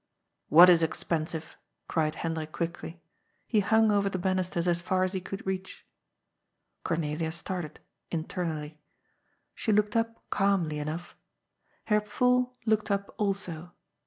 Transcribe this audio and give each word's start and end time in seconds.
"What 0.49 0.67
is 0.67 0.81
expensive?" 0.81 1.55
cried 1.87 2.15
Hendrik 2.15 2.51
quickly. 2.51 3.03
He 3.45 3.59
hung 3.59 3.91
oyer 3.91 4.09
the 4.09 4.17
banisters 4.17 4.67
as 4.67 4.81
far 4.81 5.03
as 5.03 5.13
he 5.13 5.21
could 5.21 5.45
reach. 5.45 5.85
Cornelia 6.83 7.31
started— 7.31 7.79
internally. 8.11 8.81
She 9.53 9.71
looked 9.71 9.95
up 9.95 10.27
calmly 10.31 10.79
enough. 10.79 11.15
Herr 11.85 12.01
Pfuhl 12.01 12.49
looked 12.65 12.89
up 12.89 13.13
also. 13.19 13.73